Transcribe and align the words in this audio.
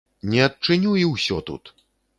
Не 0.31 0.39
адчыню, 0.45 0.97
і 1.05 1.07
ўсё 1.13 1.37
тут! 1.53 1.77